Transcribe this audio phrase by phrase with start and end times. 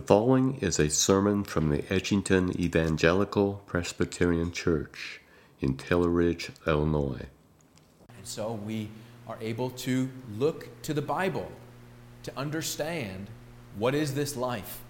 [0.00, 5.20] The following is a sermon from the Edgington Evangelical Presbyterian Church
[5.60, 7.26] in Taylor Ridge, Illinois.
[8.16, 8.88] And so we
[9.28, 10.08] are able to
[10.38, 11.52] look to the Bible
[12.22, 13.26] to understand
[13.76, 14.80] what is this life.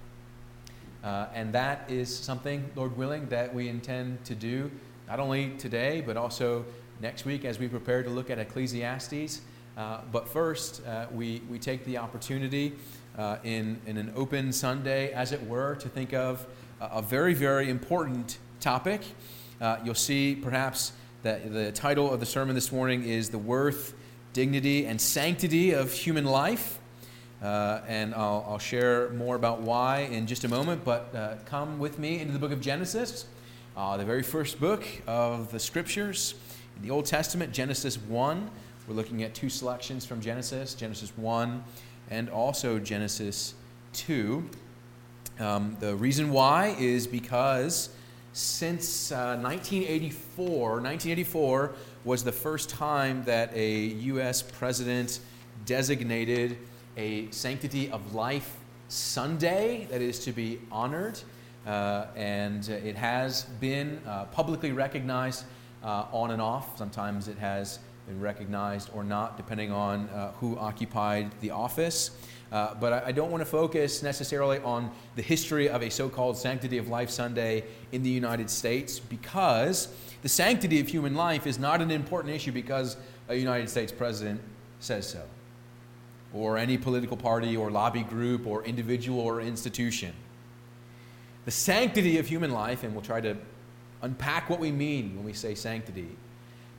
[1.02, 4.70] Uh, and that is something, Lord willing, that we intend to do
[5.08, 6.64] not only today, but also
[7.00, 9.40] next week as we prepare to look at Ecclesiastes.
[9.77, 12.74] Uh, but first, uh, we, we take the opportunity
[13.18, 16.46] uh, in, in an open Sunday, as it were, to think of
[16.80, 19.02] a, very, very important topic.
[19.60, 20.92] Uh, you'll see perhaps
[21.23, 23.95] that the title of the sermon this morning is The Worth,
[24.32, 26.78] Dignity, and Sanctity of Human Life.
[27.42, 31.79] Uh, and I'll, I'll, share more about why in just a moment, but uh, come
[31.79, 33.24] with me into the book of Genesis,
[33.79, 36.34] uh, the very first book of the scriptures
[36.77, 38.51] in the Old Testament, Genesis 1.
[38.87, 41.65] We're looking at two selections from Genesis, Genesis 1
[42.10, 43.55] and also Genesis
[43.92, 44.48] 2.
[45.38, 47.91] Um, the reason why is because
[48.32, 50.46] since uh, 1984,
[50.82, 51.73] 1984
[52.04, 53.76] was the first time that a
[54.12, 54.43] U.S.
[54.43, 55.20] president
[55.66, 56.59] designated
[56.96, 58.57] a Sanctity of Life
[58.88, 61.20] Sunday that is to be honored.
[61.66, 65.44] Uh, and it has been uh, publicly recognized
[65.82, 66.78] uh, on and off.
[66.78, 67.78] Sometimes it has
[68.19, 72.11] recognized or not, depending on uh, who occupied the office.
[72.50, 76.09] Uh, but I, I don't want to focus necessarily on the history of a so
[76.09, 81.47] called Sanctity of Life Sunday in the United States because the sanctity of human life
[81.47, 82.97] is not an important issue because
[83.28, 84.41] a United States president
[84.81, 85.22] says so,
[86.33, 90.12] or any political party or lobby group or individual or institution.
[91.44, 93.37] The sanctity of human life, and we'll try to
[94.03, 96.09] unpack what we mean when we say sanctity,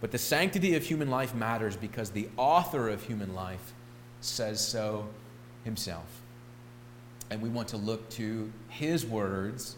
[0.02, 3.74] but the sanctity of human life matters because the author of human life
[4.20, 5.08] says so
[5.64, 6.22] himself.
[7.30, 9.78] And we want to look to his words,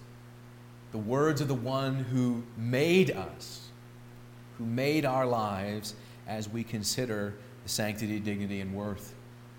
[0.91, 3.67] the words of the one who made us,
[4.57, 5.94] who made our lives,
[6.25, 7.33] as we consider
[7.63, 9.13] the sanctity, dignity, and worth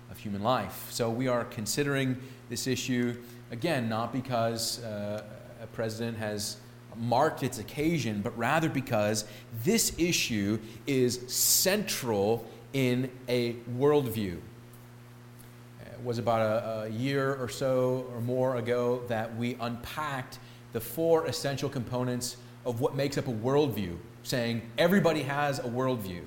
[0.09, 0.87] of human life.
[0.89, 2.17] So we are considering
[2.49, 3.21] this issue,
[3.51, 5.23] again, not because uh,
[5.61, 6.57] a president has
[6.97, 9.25] marked its occasion, but rather because
[9.63, 14.37] this issue is central in a worldview.
[15.85, 20.39] It was about a, a, year or so or more ago that we unpacked
[20.73, 26.21] the four essential components of what makes up a worldview, saying everybody has a worldview.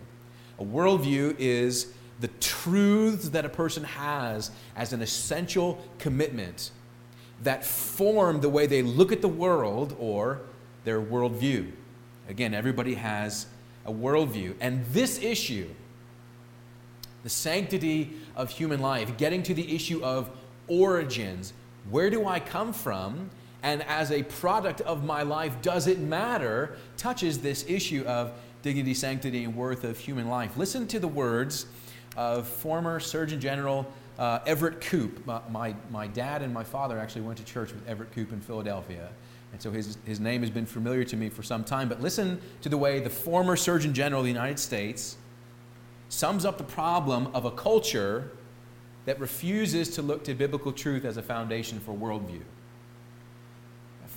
[0.59, 6.71] A worldview is the truths that a person has as an essential commitment
[7.43, 10.41] that form the way they look at the world or
[10.85, 11.71] their worldview.
[12.29, 13.47] Again, everybody has
[13.87, 14.55] a worldview.
[14.61, 15.69] And this issue,
[17.23, 20.31] the sanctity of human life, getting to the issue of
[20.69, 21.53] origins,
[21.91, 23.31] where do I come from?
[23.63, 26.77] And as a product of my life, does it matter?
[26.97, 30.57] touches this issue of dignity, sanctity, and worth of human life.
[30.57, 31.67] Listen to the words
[32.17, 33.87] of former Surgeon General
[34.19, 35.25] uh, Everett Koop.
[35.25, 38.41] My, my, my dad and my father actually went to church with Everett Koop in
[38.41, 39.09] Philadelphia.
[39.53, 41.89] And so his, his name has been familiar to me for some time.
[41.89, 45.17] But listen to the way the former Surgeon General of the United States
[46.09, 48.31] sums up the problem of a culture
[49.05, 52.43] that refuses to look to biblical truth as a foundation for worldview.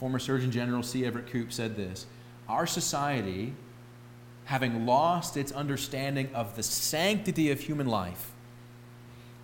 [0.01, 1.05] Former Surgeon General C.
[1.05, 2.07] Everett Koop said this
[2.49, 3.53] Our society,
[4.45, 8.31] having lost its understanding of the sanctity of human life,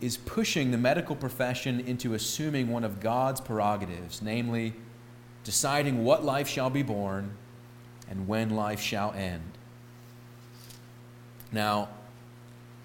[0.01, 4.73] is pushing the medical profession into assuming one of God's prerogatives, namely,
[5.47, 7.31] deciding what life shall be born
[8.09, 9.49] and when life shall end.
[11.53, 11.87] Now,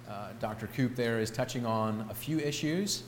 [0.09, 0.69] uh, Dr.
[0.69, 3.03] Koop there is touching on a few issues.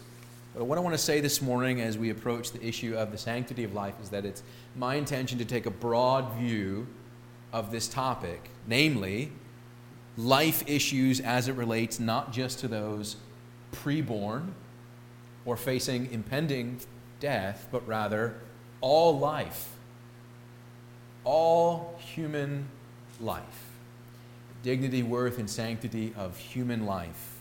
[0.57, 3.17] But what I want to say this morning as we approach the issue of the
[3.17, 4.43] sanctity of life is that it's
[4.75, 6.89] my intention to take a broad view
[7.53, 9.31] of this topic, namely,
[10.17, 13.19] life issues as it relates not just to those
[13.73, 14.49] preborn
[15.45, 16.81] or facing impending
[17.21, 18.35] death, but rather
[18.85, 19.71] all life,
[21.25, 22.69] all human
[23.19, 23.71] life,
[24.63, 27.39] dignity, worth, and sanctity of human life.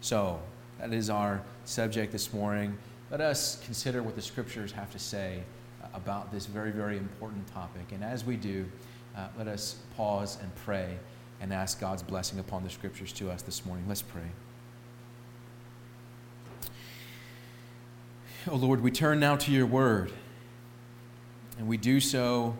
[0.00, 0.40] So,
[0.80, 2.78] that is our subject this morning.
[3.10, 5.42] Let us consider what the scriptures have to say
[5.92, 7.92] about this very, very important topic.
[7.92, 8.64] And as we do,
[9.14, 10.96] uh, let us pause and pray
[11.42, 13.84] and ask God's blessing upon the scriptures to us this morning.
[13.86, 14.30] Let's pray.
[18.50, 20.10] Oh Lord, we turn now to your word.
[21.58, 22.56] And we do so,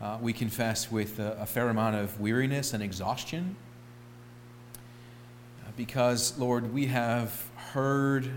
[0.00, 3.56] uh, we confess, with a, a, fair amount of weariness and exhaustion.
[5.64, 8.30] Uh, because, Lord, we have heard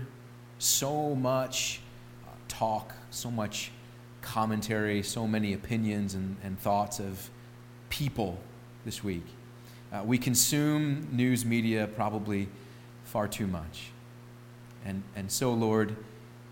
[0.58, 1.80] so much
[2.24, 3.70] uh, talk, so much
[4.20, 7.30] commentary, so many opinions and, and thoughts of
[7.88, 8.38] people
[8.84, 9.24] this week.
[9.92, 12.48] Uh, we consume news media probably
[13.04, 13.90] far too much.
[14.84, 15.94] And, and so, Lord,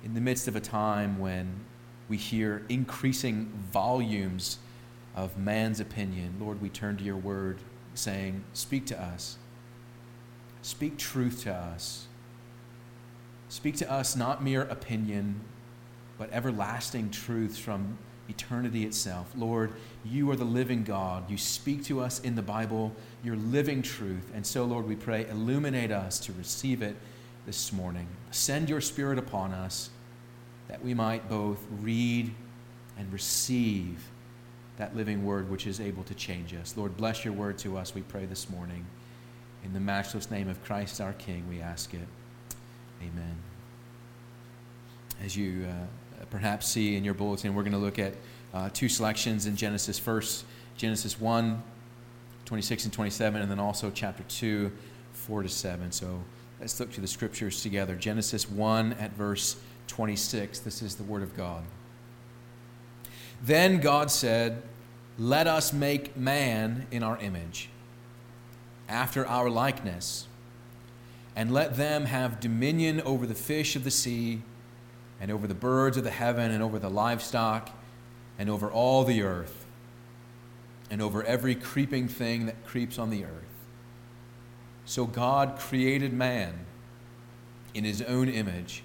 [0.05, 1.65] in the midst of a time when
[2.13, 4.59] we hear increasing volumes
[5.17, 7.57] of man's opinion, Lord, we turn to your word
[7.95, 9.39] saying, Speak to us.
[10.61, 12.09] Speak truth to us.
[13.49, 15.41] Speak to us not mere opinion,
[16.19, 17.97] but everlasting truths from
[18.29, 19.33] eternity itself.
[19.35, 19.73] Lord,
[20.05, 21.31] you are the living God.
[21.31, 22.95] You speak to us in the Bible,
[23.25, 24.31] your living truth.
[24.35, 26.95] And so, Lord, we pray, illuminate us to receive it
[27.47, 28.07] this morning.
[28.31, 29.89] Send your Spirit upon us
[30.69, 32.33] that we might both read
[32.99, 34.11] and receive
[34.77, 36.77] that living word which is able to change us.
[36.77, 38.87] Lord, bless your word to us, we pray this morning.
[39.65, 42.07] In the matchless name of Christ our King, we ask it.
[43.01, 43.37] Amen.
[45.25, 48.15] As you uh, perhaps see in your bulletin, we're going to look at
[48.55, 49.99] uh, two selections in Genesis.
[49.99, 50.45] First,
[50.77, 51.63] Genesis 1,
[52.45, 54.73] 26 and 27, and then also chapter 2,
[55.13, 55.93] 4 to 7.
[55.93, 56.23] So
[56.61, 57.95] let's look to the scriptures together.
[57.95, 59.57] Genesis 1 at verse
[59.93, 60.61] 26.
[60.61, 61.65] This is the Word of God.
[63.43, 64.63] Then God said,
[65.19, 67.69] Let us make man in our image,
[68.89, 70.29] after our likeness,
[71.37, 74.41] and let them have dominion over the fish of the sea,
[75.21, 77.69] and over the birds of the heaven, and over the livestock,
[78.39, 79.67] and over all the earth,
[80.91, 83.69] and over every creeping thing that creeps on the earth.
[84.87, 86.65] So God created man
[87.75, 88.85] in his own image.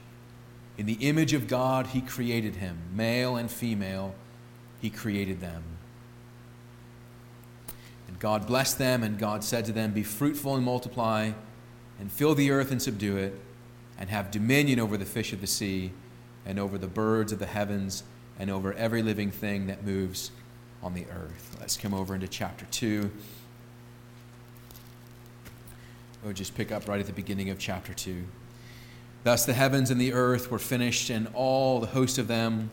[0.77, 4.13] In the image of God, he created him, male and female
[4.79, 5.63] he created them.
[8.07, 11.31] And God blessed them, and God said to them, Be fruitful and multiply,
[12.00, 13.33] and fill the earth and subdue it,
[13.97, 15.91] and have dominion over the fish of the sea,
[16.45, 18.03] and over the birds of the heavens,
[18.39, 20.31] and over every living thing that moves
[20.83, 21.57] on the earth.
[21.59, 23.12] Let's come over into chapter 2.
[26.24, 28.24] We'll just pick up right at the beginning of chapter 2.
[29.27, 32.69] Thus the heavens and the earth were finished, and all the host of them.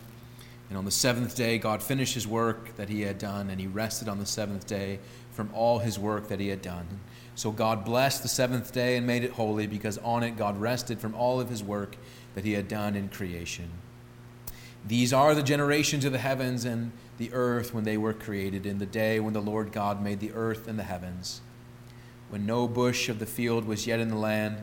[0.69, 3.67] And on the seventh day, God finished his work that he had done, and he
[3.67, 5.01] rested on the seventh day
[5.33, 6.87] from all his work that he had done.
[7.35, 11.01] So God blessed the seventh day and made it holy, because on it God rested
[11.01, 11.97] from all of his work
[12.37, 13.71] that he had done in creation.
[14.87, 18.79] These are the generations of the heavens and the earth when they were created, in
[18.79, 21.41] the day when the Lord God made the earth and the heavens,
[22.29, 24.63] when no bush of the field was yet in the land,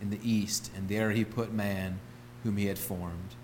[0.00, 2.00] in the east, and there he put man
[2.42, 3.34] whom he had formed.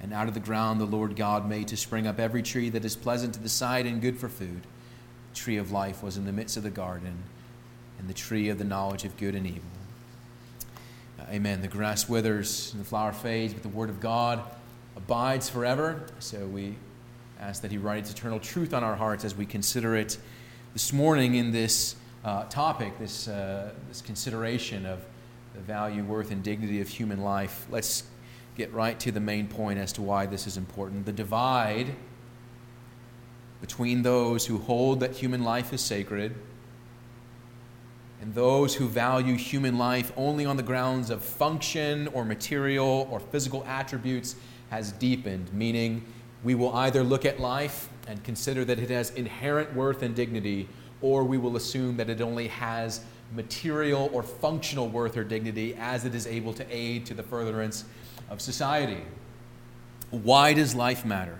[0.00, 2.84] And out of the ground the Lord God made to spring up every tree that
[2.84, 4.62] is pleasant to the sight and good for food.
[5.32, 7.22] The tree of life was in the midst of the garden,
[7.98, 9.62] and the tree of the knowledge of good and evil.
[11.30, 11.62] Amen.
[11.62, 14.42] The grass withers and the flower fades, but the word of God
[14.94, 16.04] abides forever.
[16.18, 16.74] So we
[17.40, 20.18] ask that He writes eternal truth on our hearts as we consider it
[20.74, 25.04] this morning in this uh, topic, this, uh, this consideration of
[25.54, 27.66] the value, worth, and dignity of human life.
[27.70, 28.04] Let's
[28.56, 31.06] get right to the main point as to why this is important.
[31.06, 31.94] The divide
[33.60, 36.34] between those who hold that human life is sacred
[38.20, 43.20] and those who value human life only on the grounds of function or material or
[43.20, 44.36] physical attributes
[44.70, 46.04] has deepened, meaning
[46.42, 50.68] we will either look at life and consider that it has inherent worth and dignity,
[51.00, 53.00] or we will assume that it only has
[53.32, 57.84] material or functional worth or dignity as it is able to aid to the furtherance
[58.30, 59.02] of society.
[60.10, 61.38] Why does life matter?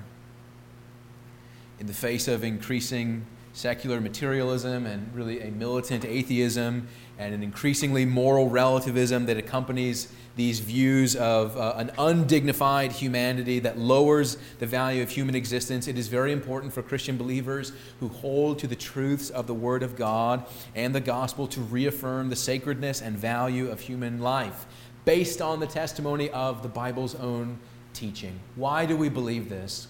[1.79, 6.89] In the face of increasing secular materialism and really a militant atheism
[7.19, 13.79] and an increasingly moral relativism that accompanies these views of uh, an undignified humanity that
[13.79, 18.59] lowers the value of human existence, it is very important for Christian believers who hold
[18.59, 20.45] to the truths of the Word of God
[20.75, 24.67] and the gospel to reaffirm the sacredness and value of human life
[25.05, 27.59] based on the testimony of the Bible's own
[27.93, 28.41] teaching.
[28.57, 29.87] Why do we believe this?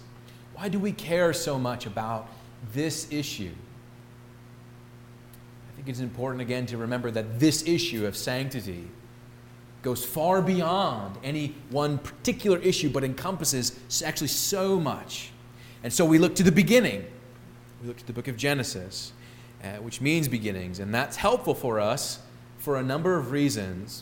[0.53, 2.29] Why do we care so much about
[2.71, 3.51] this issue?
[5.85, 8.87] It's important again to remember that this issue of sanctity
[9.83, 15.31] goes far beyond any one particular issue, but encompasses actually so much.
[15.83, 17.05] And so we look to the beginning.
[17.81, 19.13] We look to the book of Genesis,
[19.63, 20.79] uh, which means beginnings.
[20.79, 22.19] And that's helpful for us
[22.57, 24.01] for a number of reasons.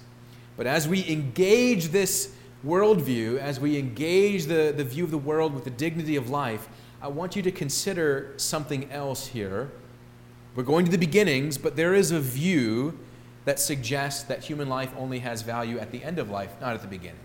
[0.55, 2.33] But as we engage this
[2.65, 6.69] worldview, as we engage the, the view of the world with the dignity of life,
[7.01, 9.69] I want you to consider something else here.
[10.55, 12.97] We're going to the beginnings, but there is a view
[13.45, 16.81] that suggests that human life only has value at the end of life, not at
[16.81, 17.19] the beginning.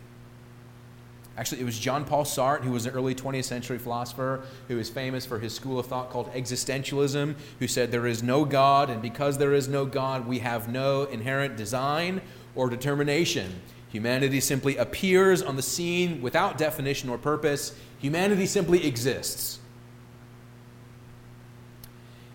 [1.37, 4.90] Actually, it was John Paul Sartre, who was an early 20th century philosopher who is
[4.90, 9.00] famous for his school of thought called existentialism, who said there is no God, and
[9.00, 12.23] because there is no God, we have no inherent design
[12.56, 13.61] or determination.
[13.90, 17.73] Humanity simply appears on the scene without definition or purpose.
[18.00, 19.61] Humanity simply exists.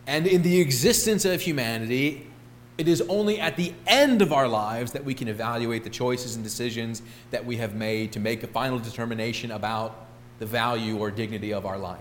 [0.05, 2.27] And in the existence of humanity,
[2.77, 6.35] it is only at the end of our lives that we can evaluate the choices
[6.35, 10.07] and decisions that we have made to make a final determination about
[10.39, 11.99] the value or dignity of our life.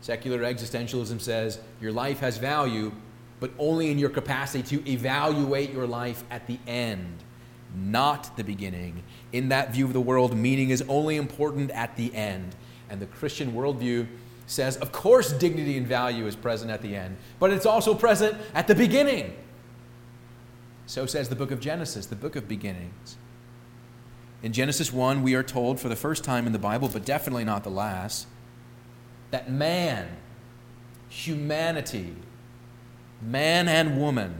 [0.00, 2.92] Secular existentialism says your life has value,
[3.40, 7.24] but only in your capacity to evaluate your life at the end,
[7.74, 9.02] not the beginning.
[9.32, 12.54] In that view of the world, meaning is only important at the end.
[12.88, 14.06] And the Christian worldview
[14.46, 18.36] says, of course, dignity and value is present at the end, but it's also present
[18.54, 19.34] at the beginning.
[20.86, 23.16] So says the book of Genesis, the book of beginnings.
[24.42, 27.44] In Genesis 1, we are told for the first time in the Bible, but definitely
[27.44, 28.26] not the last,
[29.30, 30.08] that man,
[31.08, 32.14] humanity,
[33.22, 34.34] man and woman,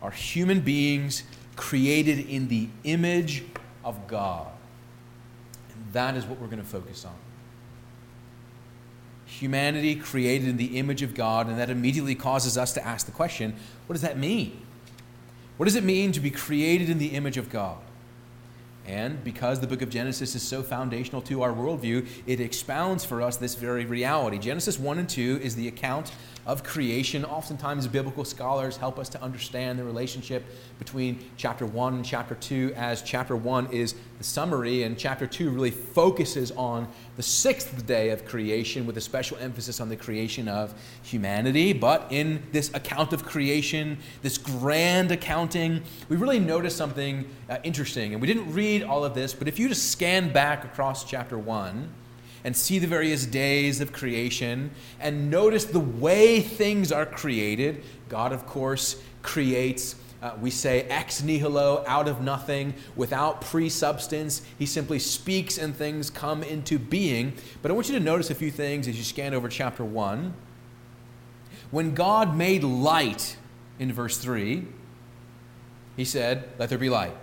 [0.00, 1.24] are human beings
[1.56, 3.42] created in the image
[3.84, 4.46] of God.
[5.74, 7.14] And that is what we're going to focus on
[9.40, 13.12] humanity created in the image of God, and that immediately causes us to ask the
[13.12, 13.54] question
[13.86, 14.60] what does that mean?
[15.56, 17.78] What does it mean to be created in the image of God?
[18.86, 23.22] And because the book of Genesis is so foundational to our worldview, it expounds for
[23.22, 24.38] us this very reality.
[24.38, 26.12] Genesis 1 and 2 is the account
[26.50, 27.24] of creation.
[27.24, 30.44] Oftentimes, biblical scholars help us to understand the relationship
[30.80, 35.48] between chapter 1 and chapter 2, as chapter 1 is the summary, and chapter 2
[35.48, 40.48] really focuses on the sixth day of creation with a special emphasis on the creation
[40.48, 41.72] of humanity.
[41.72, 48.12] But in this account of creation, this grand accounting, we really notice something uh, interesting.
[48.12, 51.38] And we didn't read all of this, but if you just scan back across chapter
[51.38, 51.88] 1,
[52.44, 57.82] and see the various days of creation and notice the way things are created.
[58.08, 59.96] God, of course, creates.
[60.22, 64.42] Uh, we say ex nihilo, out of nothing, without pre substance.
[64.58, 67.34] He simply speaks and things come into being.
[67.62, 70.34] But I want you to notice a few things as you scan over chapter 1.
[71.70, 73.36] When God made light
[73.78, 74.66] in verse 3,
[75.96, 77.14] he said, Let there be light.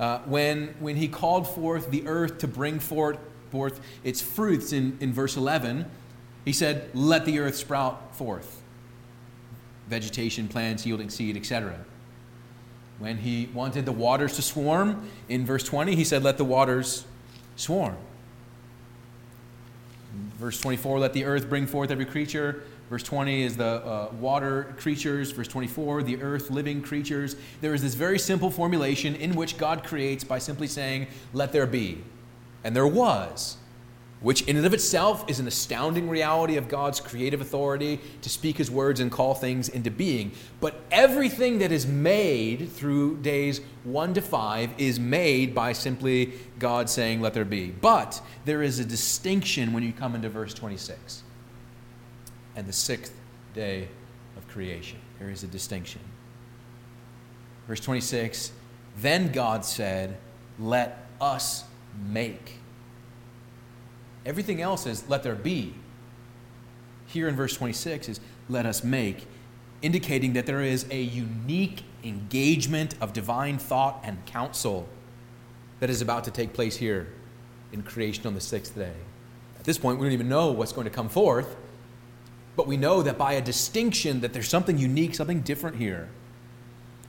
[0.00, 3.18] Uh, when, when he called forth the earth to bring forth,
[3.50, 5.84] forth its fruits in, in verse 11,
[6.46, 8.62] he said, Let the earth sprout forth
[9.88, 11.76] vegetation, plants yielding seed, etc.
[12.98, 17.04] When he wanted the waters to swarm, in verse 20, he said, Let the waters
[17.56, 17.96] swarm.
[20.38, 24.74] verse 24, let the earth bring forth every creature Verse 20 is the uh, water
[24.76, 25.30] creatures.
[25.30, 27.36] Verse 24, the earth living creatures.
[27.60, 31.68] There is this very simple formulation in which God creates by simply saying, Let there
[31.68, 32.02] be.
[32.64, 33.58] And there was,
[34.18, 38.58] which in and of itself is an astounding reality of God's creative authority to speak
[38.58, 40.32] his words and call things into being.
[40.60, 46.90] But everything that is made through days 1 to 5 is made by simply God
[46.90, 47.70] saying, Let there be.
[47.70, 51.22] But there is a distinction when you come into verse 26
[52.56, 53.12] and the sixth
[53.54, 53.88] day
[54.36, 54.98] of creation.
[55.18, 56.00] There is a distinction.
[57.66, 58.52] Verse 26
[58.96, 60.16] Then God said,
[60.58, 61.64] Let us
[62.08, 62.58] make.
[64.26, 65.74] Everything else is, Let there be.
[67.06, 69.26] Here in verse 26 is, Let us make,
[69.82, 74.88] indicating that there is a unique engagement of divine thought and counsel
[75.80, 77.12] that is about to take place here
[77.72, 78.92] in creation on the sixth day.
[79.58, 81.56] At this point, we don't even know what's going to come forth
[82.60, 86.10] but we know that by a distinction that there's something unique, something different here.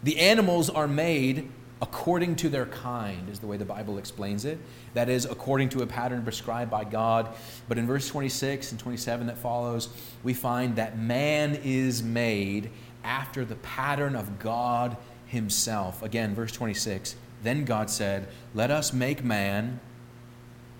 [0.01, 1.49] The animals are made
[1.81, 4.59] according to their kind, is the way the Bible explains it.
[4.93, 7.27] That is, according to a pattern prescribed by God.
[7.67, 9.89] But in verse 26 and 27 that follows,
[10.23, 12.69] we find that man is made
[13.03, 16.01] after the pattern of God Himself.
[16.01, 19.81] Again, verse 26 Then God said, Let us make man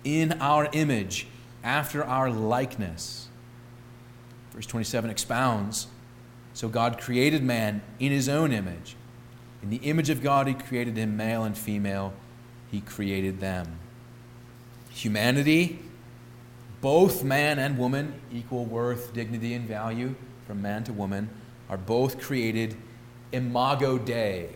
[0.02, 1.26] in our image,
[1.62, 3.28] after our likeness.
[4.52, 5.88] Verse 27 expounds
[6.54, 8.96] So God created man in his own image.
[9.62, 12.12] In the image of God, he created him, male and female,
[12.70, 13.78] he created them.
[14.90, 15.78] Humanity
[16.82, 20.16] both man and woman, equal worth, dignity, and value
[20.48, 21.30] from man to woman,
[21.70, 22.76] are both created
[23.30, 24.48] imago Dei,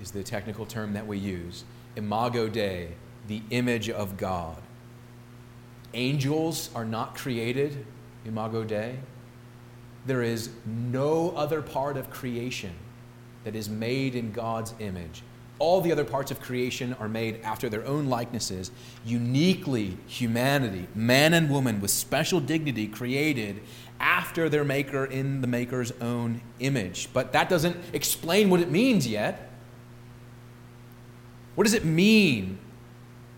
[0.00, 1.64] is the technical term that we use.
[1.96, 2.94] Imago Dei,
[3.28, 4.56] the image of God.
[5.92, 7.84] Angels are not created
[8.24, 8.98] imago Dei.
[10.06, 12.72] There is no other part of creation
[13.44, 15.22] that is made in God's image.
[15.58, 18.70] All the other parts of creation are made after their own likenesses,
[19.04, 23.62] uniquely humanity, man and woman with special dignity created
[24.00, 27.08] after their maker in the maker's own image.
[27.12, 29.50] But that doesn't explain what it means yet.
[31.54, 32.58] What does it mean?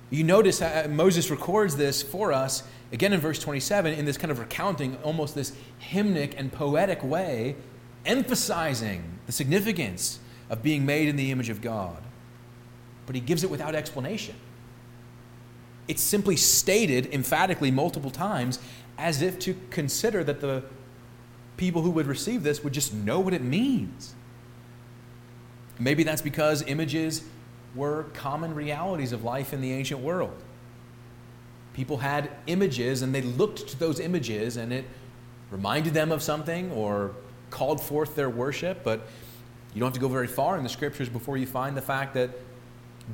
[0.09, 2.63] You notice uh, Moses records this for us
[2.93, 5.53] again in verse 27 in this kind of recounting, almost this
[5.91, 7.57] hymnic and poetic way,
[8.05, 12.03] emphasizing the significance of being made in the image of God.
[13.07, 14.37] But he gives it without explanation.
[15.89, 18.59] It's simply stated emphatically multiple times
[18.99, 20.65] as if to consider that the
[21.57, 24.15] people who would receive this would just know what it means.
[25.79, 27.23] Maybe that's because images
[27.75, 30.43] were common realities of life in the ancient world.
[31.77, 34.87] People had images and they looked to those images and it
[35.51, 37.15] reminded them of something or
[37.51, 38.83] called forth their worship.
[38.83, 39.07] But
[39.75, 42.15] you don't have to go very far in the scriptures before you find the fact
[42.15, 42.31] that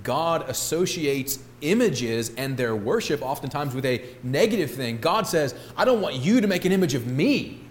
[0.04, 4.98] God associates images and their worship oftentimes with a negative thing.
[4.98, 7.64] God says, I don't want you to make an image of me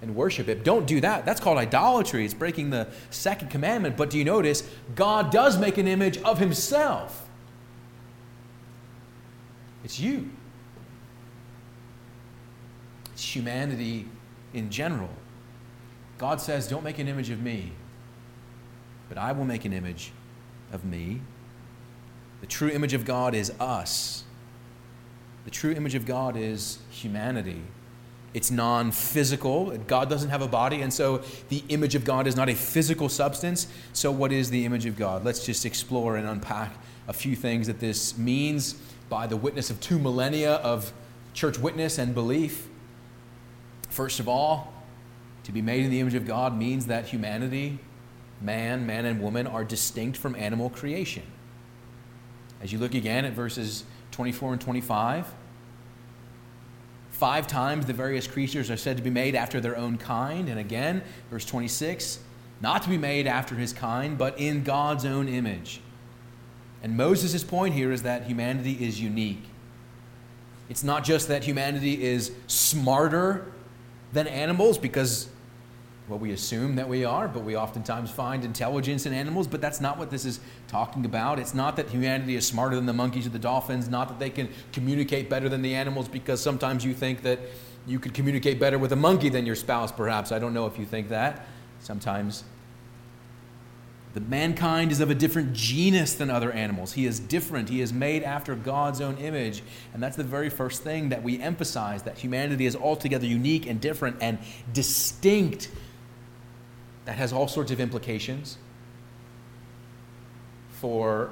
[0.00, 0.64] and worship it.
[0.64, 1.26] Don't do that.
[1.26, 2.24] That's called idolatry.
[2.24, 3.98] It's breaking the second commandment.
[3.98, 4.66] But do you notice?
[4.94, 7.28] God does make an image of himself.
[9.84, 10.30] It's you.
[13.12, 14.08] It's humanity
[14.54, 15.10] in general.
[16.18, 17.72] God says, Don't make an image of me,
[19.08, 20.12] but I will make an image
[20.72, 21.20] of me.
[22.40, 24.24] The true image of God is us.
[25.44, 27.62] The true image of God is humanity.
[28.34, 29.76] It's non physical.
[29.86, 33.08] God doesn't have a body, and so the image of God is not a physical
[33.08, 33.66] substance.
[33.92, 35.24] So, what is the image of God?
[35.24, 36.72] Let's just explore and unpack
[37.08, 38.76] a few things that this means
[39.12, 40.90] by the witness of two millennia of
[41.34, 42.66] church witness and belief.
[43.90, 44.72] First of all,
[45.44, 47.78] to be made in the image of God means that humanity,
[48.40, 51.24] man, man, and woman, are distinct from animal creation.
[52.62, 55.34] As you look again at verses 24 and 25,
[57.10, 60.48] five times the various creatures are said to be made after their own kind.
[60.48, 62.18] And again, verse 26,
[62.62, 65.81] not to be made after his kind, but in God's own image.
[66.82, 69.44] And Moses' point here is that humanity is unique.
[70.68, 73.52] It's not just that humanity is smarter
[74.12, 75.28] than animals because,
[76.08, 79.80] well, we assume that we are, but we oftentimes find intelligence in animals, but that's
[79.80, 81.38] not what this is talking about.
[81.38, 84.30] It's not that humanity is smarter than the monkeys or the dolphins, not that they
[84.30, 87.38] can communicate better than the animals because sometimes you think that
[87.86, 90.32] you could communicate better with a monkey than your spouse, perhaps.
[90.32, 91.46] I don't know if you think that.
[91.80, 92.44] Sometimes
[94.14, 96.92] that mankind is of a different genus than other animals.
[96.92, 97.70] He is different.
[97.70, 99.62] He is made after God's own image.
[99.94, 103.80] And that's the very first thing that we emphasize that humanity is altogether unique and
[103.80, 104.38] different and
[104.72, 105.70] distinct.
[107.06, 108.58] That has all sorts of implications
[110.72, 111.30] for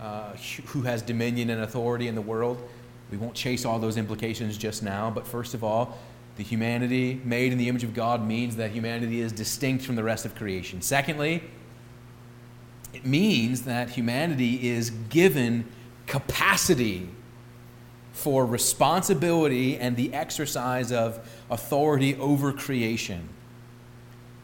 [0.00, 0.32] uh,
[0.66, 2.68] who has dominion and authority in the world.
[3.10, 5.98] We won't chase all those implications just now, but first of all,
[6.36, 10.04] the humanity made in the image of God means that humanity is distinct from the
[10.04, 10.80] rest of creation.
[10.82, 11.42] Secondly,
[12.98, 15.64] it means that humanity is given
[16.08, 17.08] capacity
[18.10, 23.28] for responsibility and the exercise of authority over creation.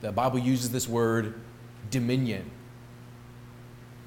[0.03, 1.35] The Bible uses this word
[1.91, 2.49] dominion.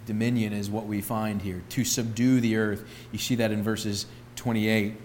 [0.06, 2.88] Dominion is what we find here to subdue the earth.
[3.12, 4.06] You see that in verses
[4.38, 4.96] 28.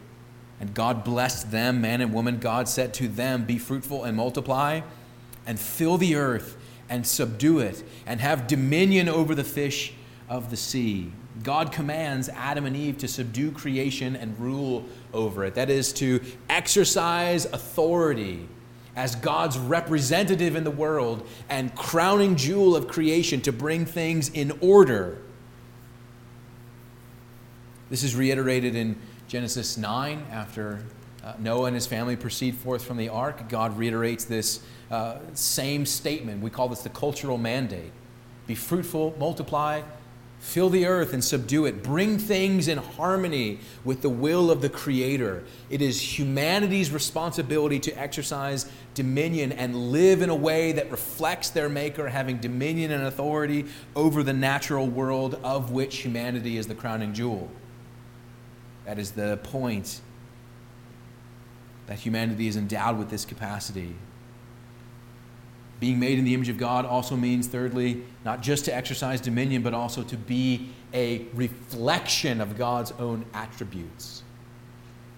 [0.61, 2.39] And God blessed them, man and woman.
[2.39, 4.83] God said to them, Be fruitful and multiply,
[5.45, 6.57] and fill the earth
[6.93, 9.95] and subdue it and have dominion over the fish
[10.29, 11.11] of the sea.
[11.43, 15.55] God commands Adam and Eve to subdue creation and rule over it.
[15.55, 18.47] That is, to exercise authority
[18.95, 24.53] as God's representative in the world and crowning jewel of creation to bring things in
[24.61, 25.17] order.
[27.89, 30.85] This is reiterated in Genesis 9 after
[31.25, 33.49] uh, Noah and his family proceed forth from the ark.
[33.49, 36.43] God reiterates this uh, same statement.
[36.43, 37.93] We call this the cultural mandate
[38.47, 39.83] be fruitful, multiply,
[40.41, 41.85] fill the earth and subdue it.
[41.85, 45.45] Bring things in harmony with the will of the Creator.
[45.71, 51.69] It is humanity's responsibility to exercise dominion and live in a way that reflects their
[51.69, 57.15] Maker, having dominion and authority over the natural world of which humanity is the crowning
[57.15, 57.49] jewel.
[58.85, 60.01] That is the point
[61.87, 63.95] that humanity is endowed with this capacity.
[65.81, 69.63] Being made in the image of God also means, thirdly, not just to exercise dominion,
[69.63, 74.23] but also to be a reflection of God's own attributes.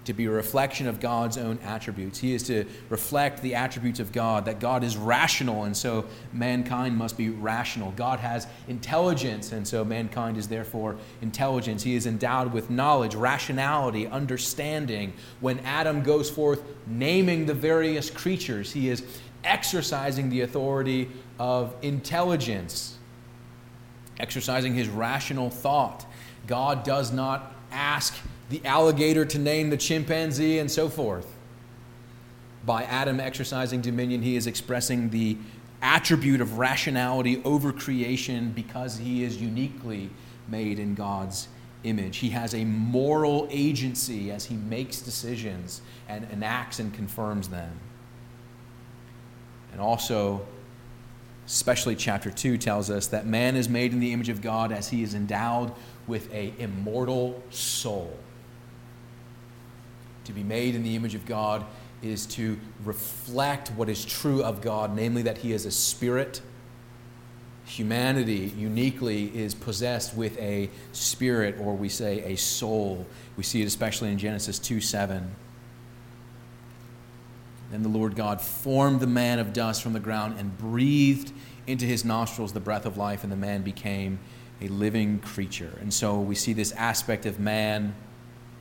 [0.05, 2.19] To be a reflection of God's own attributes.
[2.19, 6.95] He is to reflect the attributes of God, that God is rational, and so mankind
[6.95, 7.91] must be rational.
[7.91, 11.81] God has intelligence, and so mankind is therefore intelligence.
[11.81, 15.11] He is endowed with knowledge, rationality, understanding.
[15.39, 19.03] When Adam goes forth naming the various creatures, he is
[19.43, 22.99] exercising the authority of intelligence,
[24.19, 26.05] exercising his rational thought.
[26.45, 28.15] God does not ask
[28.49, 31.27] the alligator to name the chimpanzee and so forth.
[32.65, 35.37] By Adam exercising dominion, he is expressing the
[35.81, 40.09] attribute of rationality over creation because he is uniquely
[40.47, 41.47] made in God's
[41.83, 42.17] image.
[42.17, 47.79] He has a moral agency as he makes decisions and enacts and confirms them.
[49.71, 50.45] And also,
[51.45, 54.89] especially chapter 2 tells us that man is made in the image of God as
[54.89, 55.71] he is endowed
[56.07, 58.17] with a immortal soul.
[60.25, 61.65] To be made in the image of God
[62.01, 66.41] is to reflect what is true of God, namely that he is a spirit.
[67.65, 73.05] Humanity uniquely is possessed with a spirit, or we say a soul.
[73.37, 75.35] We see it especially in Genesis 2 7.
[77.71, 81.33] Then the Lord God formed the man of dust from the ground and breathed
[81.65, 84.19] into his nostrils the breath of life, and the man became
[84.61, 85.77] a living creature.
[85.81, 87.95] And so we see this aspect of man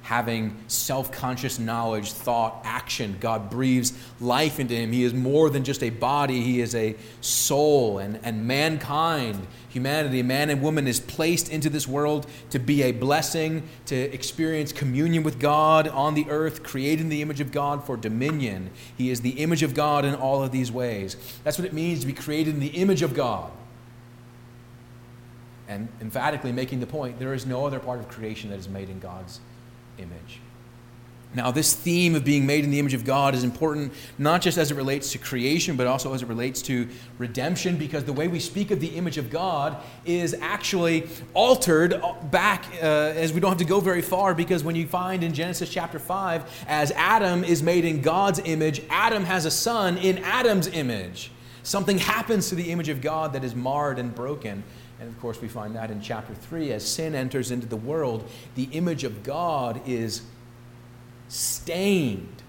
[0.05, 3.17] having self conscious knowledge, thought, action.
[3.21, 4.93] God breathes life into him.
[4.93, 7.99] He is more than just a body, he is a soul.
[7.99, 12.93] And, and mankind, humanity, man and woman, is placed into this world to be a
[12.93, 17.85] blessing, to experience communion with God on the earth, created in the image of God
[17.85, 18.71] for dominion.
[18.97, 21.17] He is the image of God in all of these ways.
[21.45, 23.51] That's what it means to be created in the image of God.
[25.67, 28.91] And emphatically making the point there is no other part of creation that is made
[28.91, 29.41] in God's
[29.99, 30.41] image.
[31.35, 34.57] Now, this theme of being made in the image of God is important not just
[34.57, 38.29] as it relates to creation, but also as it relates to redemption, because the way
[38.29, 43.51] we speak of the image of God is actually altered back uh, as we don't
[43.51, 47.43] have to go very far, because when you find in Genesis chapter 5, as Adam
[47.43, 51.33] is made in God's image, Adam has a son in Adam's image.
[51.65, 54.63] Something happens to the image of God that is marred and broken.
[55.01, 56.73] And of course, we find that in chapter 3.
[56.73, 60.23] As sin enters into the world, the image of God is
[61.29, 62.43] stained,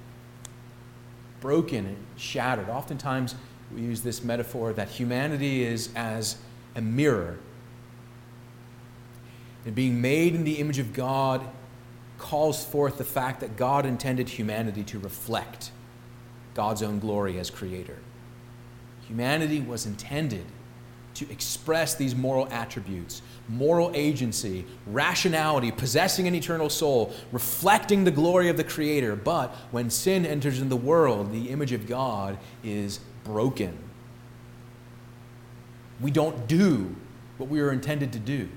[1.42, 2.70] broken, and shattered.
[2.70, 3.36] Oftentimes,
[3.74, 6.38] we use this metaphor that humanity is as
[6.76, 7.40] a mirror.
[9.66, 11.48] And being made in the image of God
[12.18, 15.72] calls forth the fact that God intended humanity to reflect
[16.54, 17.98] God's own glory as creator.
[19.08, 20.46] Humanity was intended
[21.16, 28.50] to express these moral attributes moral agency, rationality, possessing an eternal soul, reflecting the glory
[28.50, 29.16] of the Creator.
[29.16, 33.78] But when sin enters in the world, the image of God is broken.
[36.02, 36.96] We don't do
[37.38, 38.50] what we were intended to do.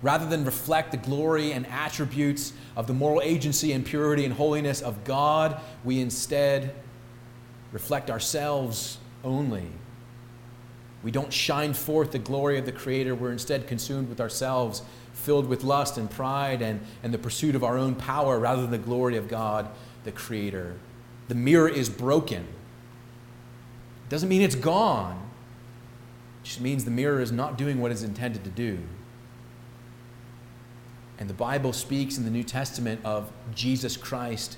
[0.00, 4.80] Rather than reflect the glory and attributes of the moral agency and purity and holiness
[4.80, 6.74] of God, we instead
[7.72, 9.66] reflect ourselves only
[11.02, 13.14] we don't shine forth the glory of the Creator.
[13.14, 14.82] We're instead consumed with ourselves,
[15.12, 18.70] filled with lust and pride and, and the pursuit of our own power rather than
[18.70, 19.68] the glory of God,
[20.04, 20.76] the Creator.
[21.28, 22.46] The mirror is broken.
[24.08, 25.30] Doesn't mean it's gone,
[26.42, 28.78] it just means the mirror is not doing what it's intended to do.
[31.18, 34.56] And the Bible speaks in the New Testament of Jesus Christ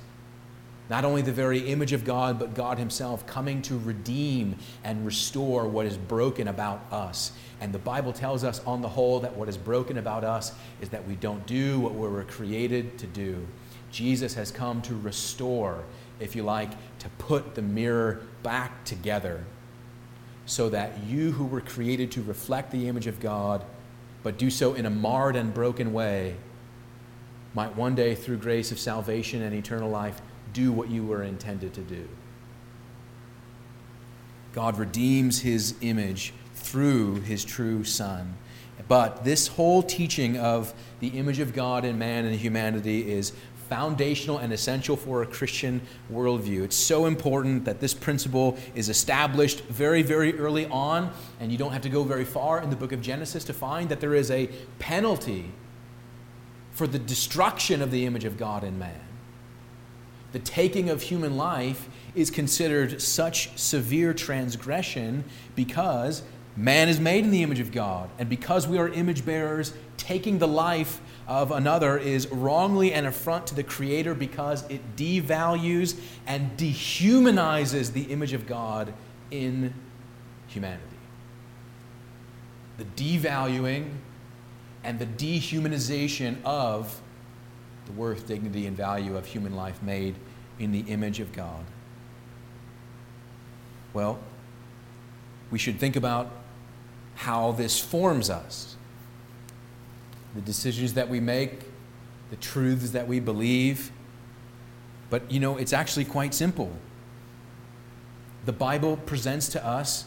[0.90, 5.68] not only the very image of God, but God Himself coming to redeem and restore
[5.68, 7.31] what is broken about us.
[7.61, 10.88] And the Bible tells us, on the whole, that what is broken about us is
[10.88, 13.46] that we don't do what we were created to do.
[13.92, 15.85] Jesus has come to restore,
[16.18, 19.44] if you like, to put the mirror back together
[20.44, 23.64] so that you who were created to reflect the image of God,
[24.24, 26.35] but do so in a marred and broken way,
[27.55, 30.20] might one day, through grace of salvation and eternal life,
[30.52, 32.08] do what you were intended to do.
[34.52, 38.36] God redeems his image through his true Son.
[38.88, 43.32] But this whole teaching of the image of God in man and humanity is
[43.68, 45.80] foundational and essential for a Christian
[46.12, 46.64] worldview.
[46.64, 51.70] It's so important that this principle is established very, very early on, and you don't
[51.70, 54.28] have to go very far in the book of Genesis to find that there is
[54.32, 54.48] a
[54.80, 55.52] penalty
[56.72, 59.00] for the destruction of the image of God in man.
[60.32, 66.22] The taking of human life is considered such severe transgression because
[66.56, 68.10] man is made in the image of God.
[68.18, 73.46] And because we are image bearers, taking the life of another is wrongly an affront
[73.48, 78.92] to the Creator because it devalues and dehumanizes the image of God
[79.30, 79.72] in
[80.48, 80.84] humanity.
[82.78, 83.90] The devaluing
[84.82, 87.00] and the dehumanization of
[87.90, 90.14] the worth, dignity, and value of human life made
[90.59, 91.64] in the image of God.
[93.92, 94.20] Well,
[95.50, 96.31] we should think about
[97.16, 98.76] how this forms us.
[100.35, 101.62] The decisions that we make,
[102.31, 103.90] the truths that we believe.
[105.09, 106.70] But you know, it's actually quite simple.
[108.44, 110.05] The Bible presents to us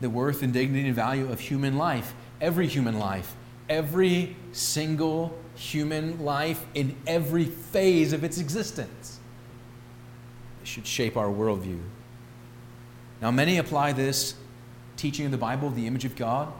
[0.00, 3.34] the worth and dignity and value of human life, every human life,
[3.68, 9.18] every single human life in every phase of its existence.
[10.62, 11.80] It should shape our worldview.
[13.20, 14.34] Now, many apply this
[14.96, 16.52] teaching of the Bible, the image of God,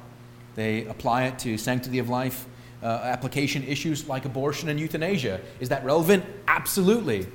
[0.54, 2.46] they apply it to sanctity of life
[2.82, 5.40] uh, application issues like abortion and euthanasia.
[5.60, 6.24] Is that relevant?
[6.48, 7.26] Absolutely.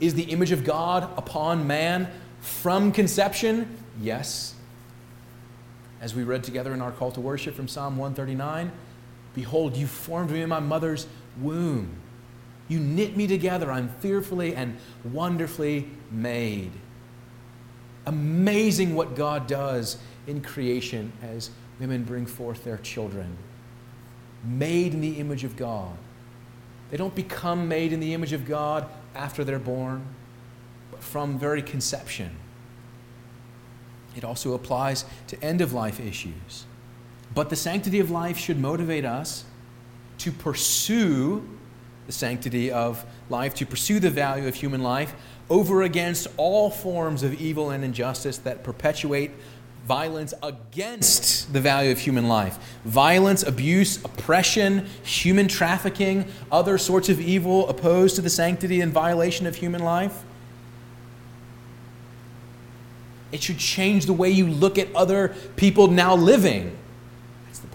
[0.00, 2.10] Is the image of God upon man
[2.40, 3.76] from conception?
[4.00, 4.54] Yes.
[6.00, 8.70] As we read together in our call to worship from Psalm 139
[9.36, 11.06] Behold, you formed me in my mother's
[11.38, 11.90] womb.
[12.68, 13.70] You knit me together.
[13.70, 16.72] I'm fearfully and wonderfully made.
[18.06, 23.36] Amazing what God does in creation as women bring forth their children.
[24.42, 25.96] Made in the image of God.
[26.90, 30.06] They don't become made in the image of God after they're born,
[30.90, 32.36] but from very conception.
[34.16, 36.64] It also applies to end of life issues.
[37.34, 39.44] But the sanctity of life should motivate us
[40.18, 41.46] to pursue
[42.06, 45.14] the sanctity of life, to pursue the value of human life
[45.50, 49.30] over against all forms of evil and injustice that perpetuate
[49.86, 52.58] violence against the value of human life.
[52.84, 59.46] Violence, abuse, oppression, human trafficking, other sorts of evil opposed to the sanctity and violation
[59.46, 60.24] of human life.
[63.30, 66.76] It should change the way you look at other people now living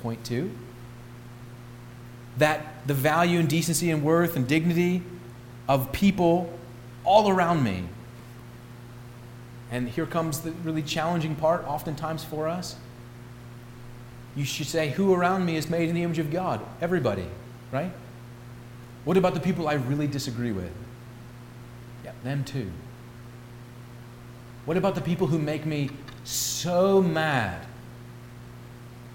[0.01, 0.51] point to.
[2.37, 5.03] That the value and decency and worth and dignity
[5.67, 6.51] of people
[7.03, 7.83] all around me.
[9.69, 12.75] And here comes the really challenging part, oftentimes for us.
[14.35, 16.61] You should say, Who around me is made in the image of God?
[16.81, 17.25] Everybody,
[17.71, 17.91] right?
[19.05, 20.71] What about the people I really disagree with?
[22.03, 22.71] Yeah, them too.
[24.65, 25.89] What about the people who make me
[26.23, 27.65] so mad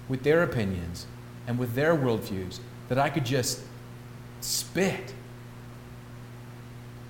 [0.09, 1.05] with their opinions
[1.47, 3.61] and with their worldviews that I could just
[4.41, 5.13] spit.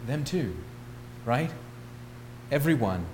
[0.06, 0.56] Them too,
[1.26, 1.52] right?
[2.52, 3.06] Everyone.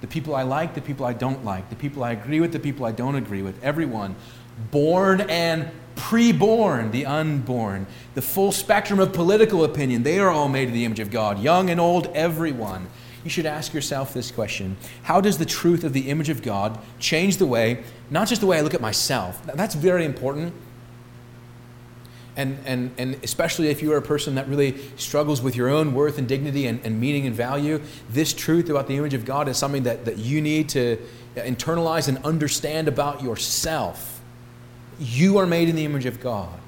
[0.00, 2.58] The people I like, the people I don't like, the people I agree with, the
[2.58, 4.14] people I don't agree with, everyone.
[4.70, 10.68] Born and preborn, the unborn, the full spectrum of political opinion, they are all made
[10.68, 12.88] in the image of God, young and old, everyone
[13.26, 16.78] you should ask yourself this question How does the truth of the image of God
[17.00, 19.42] change the way, not just the way I look at myself?
[19.42, 20.54] That's very important.
[22.36, 25.92] And, and, and especially if you are a person that really struggles with your own
[25.92, 29.48] worth and dignity and, and meaning and value, this truth about the image of God
[29.48, 30.98] is something that, that you need to
[31.34, 34.20] internalize and understand about yourself.
[35.00, 36.60] You are made in the image of God.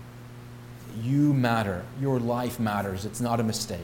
[1.00, 1.84] You matter.
[2.00, 3.04] Your life matters.
[3.04, 3.78] It's not a mistake.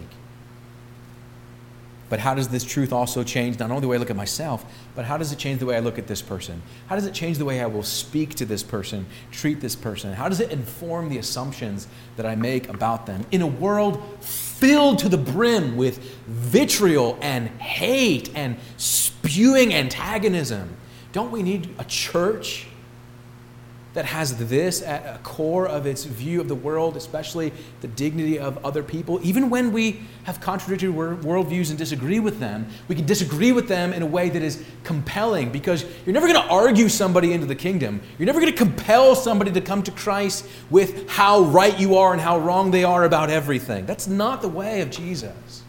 [2.08, 4.64] But how does this truth also change not only the way I look at myself,
[4.94, 6.62] but how does it change the way I look at this person?
[6.86, 10.12] How does it change the way I will speak to this person, treat this person?
[10.12, 13.24] How does it inform the assumptions that I make about them?
[13.30, 20.76] In a world filled to the brim with vitriol and hate and spewing antagonism,
[21.12, 22.66] don't we need a church
[23.94, 28.40] that has this at a core of its view of the world, especially the dignity
[28.40, 33.07] of other people, even when we have contradictory worldviews and disagree with them, we can
[33.07, 36.88] disagree with them in a way that is compelling because you're never going to argue
[36.88, 38.00] somebody into the kingdom.
[38.18, 42.12] You're never going to compel somebody to come to Christ with how right you are
[42.12, 43.87] and how wrong they are about everything.
[43.87, 45.62] That's not the way of Jesus.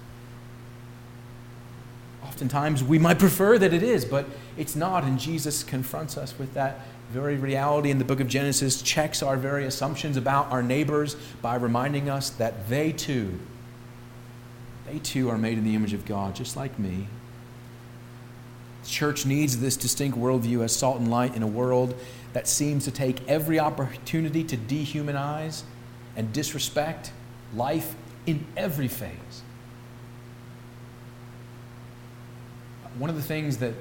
[2.23, 4.25] Oftentimes we might prefer that it is, but
[4.57, 6.79] it's not, and Jesus confronts us with that
[7.15, 11.56] very reality in the book of Genesis checks our very assumptions about our neighbors by
[11.56, 13.39] reminding us that they too,
[14.86, 17.08] they too are made in the image of God, just like me.
[18.84, 21.95] The church needs this distinct worldview as salt and light in a world
[22.34, 25.63] that seems to take every opportunity to dehumanize
[26.17, 27.13] and disrespect
[27.54, 29.41] life in every phase.
[32.97, 33.73] one of the things that,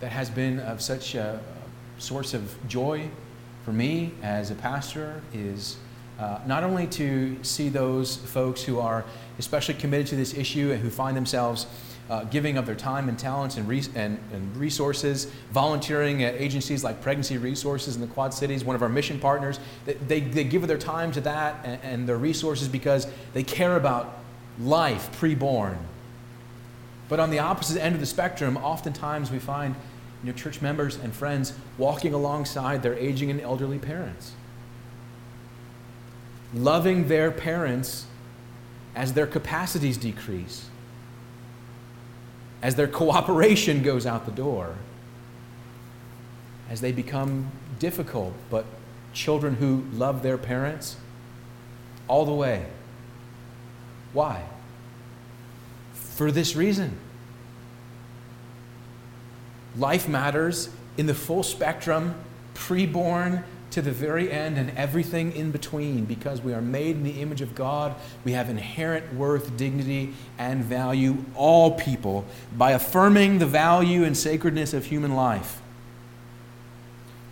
[0.00, 1.40] that has been of such a
[1.98, 3.08] source of joy
[3.64, 5.76] for me as a pastor is
[6.18, 9.04] uh, not only to see those folks who are
[9.38, 11.66] especially committed to this issue and who find themselves
[12.08, 17.02] uh, giving of their time and talents and, and, and, resources, volunteering at agencies like
[17.02, 19.58] Pregnancy Resources in the Quad Cities, one of our mission partners.
[19.84, 23.76] They, they, they give their time to that and, and their resources because they care
[23.76, 24.18] about
[24.60, 25.76] life preborn.
[27.08, 29.74] But on the opposite end of the spectrum, oftentimes we find
[30.22, 34.32] you know, church members and friends walking alongside their aging and elderly parents,
[36.54, 38.06] loving their parents
[38.94, 40.68] as their capacities decrease,
[42.62, 44.74] as their cooperation goes out the door,
[46.70, 48.64] as they become difficult, but
[49.12, 50.96] children who love their parents
[52.08, 52.66] all the way.
[54.12, 54.44] Why?
[55.92, 56.98] For this reason.
[59.78, 62.14] Life matters in the full spectrum,
[62.54, 67.20] preborn to the very end, and everything in between because we are made in the
[67.20, 67.94] image of God.
[68.24, 72.24] We have inherent worth, dignity, and value, all people,
[72.56, 75.60] by affirming the value and sacredness of human life.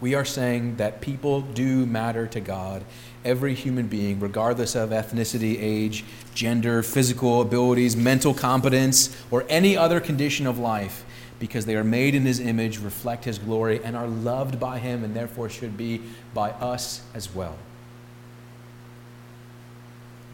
[0.00, 2.84] We are saying that people do matter to God
[3.24, 6.04] every human being, regardless of ethnicity, age,
[6.34, 11.06] gender, physical abilities, mental competence, or any other condition of life,
[11.38, 15.04] because they are made in His image, reflect His glory, and are loved by Him,
[15.04, 16.00] and therefore should be
[16.32, 17.56] by us as well.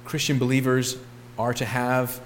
[0.04, 0.96] Christian believers
[1.38, 2.20] are to have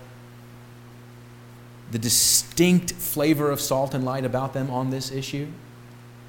[1.91, 5.47] the distinct flavor of salt and light about them on this issue,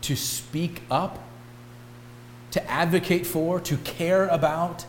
[0.01, 1.19] to speak up
[2.55, 4.85] to advocate for, to care about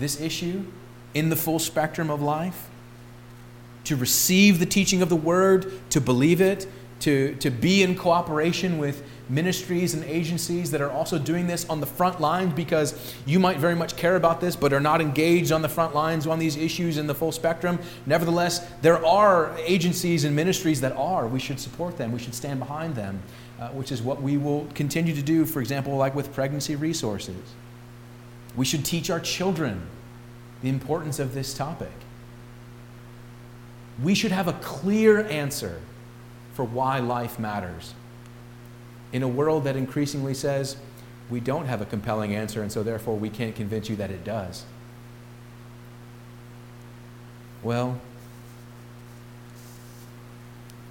[0.00, 0.64] this issue
[1.14, 2.68] in the full spectrum of life,
[3.84, 6.66] to receive the teaching of the word, to believe it,
[7.00, 11.80] to, to be in cooperation with ministries and agencies that are also doing this on
[11.80, 15.50] the front lines because you might very much care about this but are not engaged
[15.52, 17.78] on the front lines on these issues in the full spectrum.
[18.06, 21.26] Nevertheless, there are agencies and ministries that are.
[21.26, 23.22] We should support them, we should stand behind them
[23.62, 27.36] uh, which is what we will continue to do, for example, like with pregnancy resources.
[28.56, 29.86] We should teach our children
[30.62, 31.92] the importance of this topic.
[34.00, 35.80] We should have a clear answer
[36.54, 37.94] for why life matters.
[39.12, 40.76] In a world that increasingly says,
[41.28, 44.24] we don't have a compelling answer, and so therefore we can't convince you that it
[44.24, 44.64] does.
[47.62, 48.00] Well,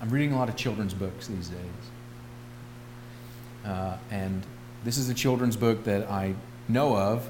[0.02, 1.60] I'm reading a lot of children's books these days.
[3.66, 4.44] Uh, and
[4.84, 6.34] this is a children's book that I
[6.68, 7.30] know of,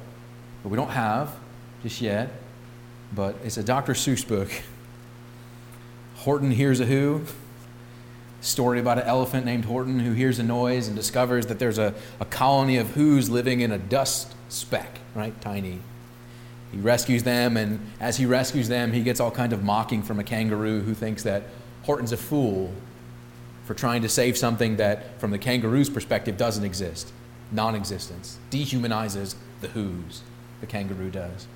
[0.64, 1.36] but we don't have
[1.84, 2.32] just yet.
[3.14, 3.94] But it's a Dr.
[3.94, 4.50] Seuss book.
[6.22, 7.24] Horton Hears a Who.
[8.42, 11.96] Story about an elephant named Horton who hears a noise and discovers that there's a,
[12.20, 15.40] a colony of Whos living in a dust speck, right?
[15.42, 15.80] Tiny.
[16.72, 20.20] He rescues them, and as he rescues them, he gets all kind of mocking from
[20.20, 21.44] a kangaroo who thinks that
[21.84, 22.72] Horton's a fool
[23.66, 27.12] for trying to save something that, from the kangaroo's perspective, doesn't exist.
[27.52, 28.38] Non existence.
[28.52, 30.22] Dehumanizes the Whos,
[30.60, 31.48] the kangaroo does.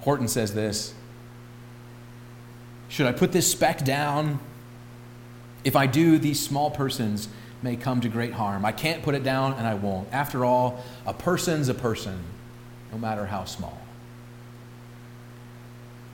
[0.00, 0.92] Horton says this
[2.88, 4.38] Should I put this speck down?
[5.64, 7.28] If I do, these small persons
[7.62, 8.64] may come to great harm.
[8.64, 10.12] I can't put it down and I won't.
[10.12, 12.22] After all, a person's a person,
[12.92, 13.78] no matter how small.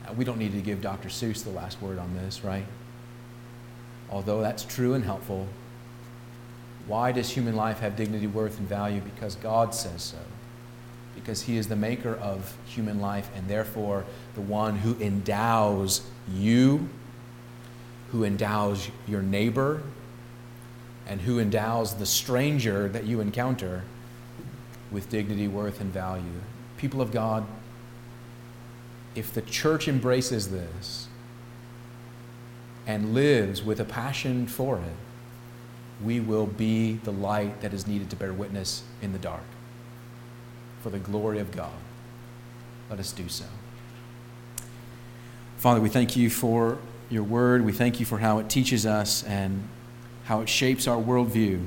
[0.04, 1.08] Now, we don't need to give Dr.
[1.08, 2.64] Seuss the last word on this, right?
[4.10, 5.46] although that's true and helpful,
[6.86, 9.00] why does human life have dignity, worth, and value?
[9.00, 10.18] Because God says so.
[11.20, 14.04] Because He is the maker of human life and therefore
[14.34, 16.02] the one who endows
[16.32, 16.88] you,
[18.10, 19.82] who endows your neighbor,
[21.06, 23.84] and who endows the stranger that you encounter
[24.90, 26.40] with dignity, worth, and value.
[26.76, 27.46] People of God,
[29.14, 31.08] if the church embraces this,
[32.86, 38.08] and lives with a passion for it, we will be the light that is needed
[38.10, 39.42] to bear witness in the dark
[40.80, 41.72] for the glory of God.
[42.88, 43.44] Let us do so.
[45.58, 46.78] Father, we thank you for
[47.10, 47.64] your word.
[47.64, 49.68] We thank you for how it teaches us and
[50.24, 51.66] how it shapes our worldview.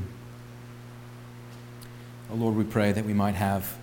[2.31, 3.77] Oh Lord, we pray that we might have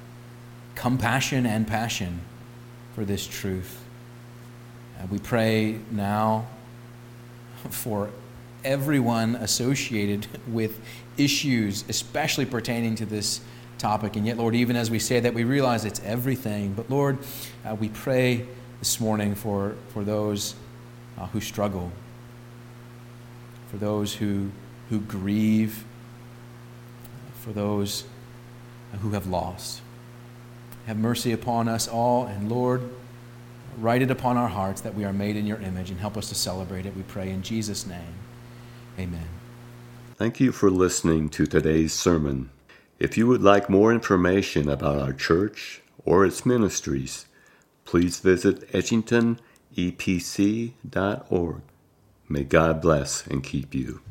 [0.75, 2.21] compassion and passion
[2.95, 3.85] for this truth.
[4.99, 6.47] Uh, we pray now
[7.69, 8.11] for
[8.65, 10.81] everyone associated with
[11.17, 13.41] issues, especially pertaining to this
[13.81, 14.17] topic.
[14.17, 16.75] And yet, Lord, even as we say that, we realize it's everything.
[16.75, 17.19] But Lord,
[17.65, 18.47] uh, we pray
[18.79, 20.55] this morning for, for those
[21.19, 21.91] uh, who struggle,
[23.71, 24.51] for those who,
[24.89, 25.85] who grieve,
[27.35, 28.05] for those
[29.01, 29.81] who have lost.
[30.87, 32.83] Have mercy upon us all, and Lord,
[33.79, 36.29] write it upon our hearts that we are made in your image and help us
[36.29, 38.15] to celebrate it, we pray in Jesus' name.
[38.99, 39.29] Amen.
[40.17, 42.51] Thank you for listening to today's sermon.
[43.01, 47.25] If you would like more information about our church or its ministries,
[47.87, 51.63] please visit edgingtonepc.org.
[52.29, 54.03] May God bless and keep you.